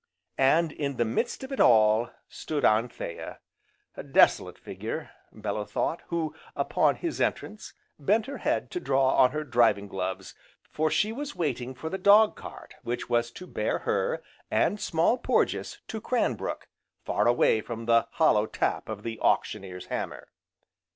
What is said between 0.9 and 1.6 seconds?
the midst of it